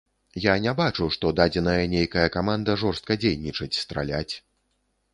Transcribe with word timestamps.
Я 0.45 0.53
не 0.63 0.71
бачу, 0.79 1.09
што 1.17 1.33
дадзеная 1.41 1.85
нейкая 1.95 2.25
каманда 2.39 2.79
жорстка 2.85 3.21
дзейнічаць, 3.23 3.73
страляць. 3.85 4.31